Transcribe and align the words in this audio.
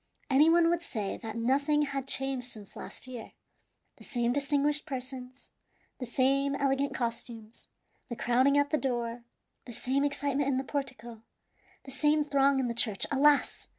Any 0.31 0.49
one 0.49 0.71
would 0.71 0.81
say 0.81 1.17
that 1.17 1.35
nothing 1.35 1.83
had 1.83 2.07
changed 2.07 2.47
since 2.49 2.75
last 2.75 3.05
year. 3.05 3.33
The 3.97 4.03
same 4.03 4.33
distinguished 4.33 4.87
persons, 4.87 5.47
the 5.99 6.07
same 6.07 6.55
elegant 6.55 6.95
costumes, 6.95 7.67
the 8.09 8.15
crowding 8.15 8.57
at 8.57 8.71
the 8.71 8.79
door, 8.79 9.23
the 9.65 9.73
same 9.73 10.03
excitement 10.03 10.49
in 10.49 10.57
the 10.57 10.63
portico, 10.63 11.21
the 11.83 11.91
same 11.91 12.23
throng 12.23 12.59
in 12.59 12.67
the 12.67 12.73
church. 12.73 13.05
Alas! 13.11 13.67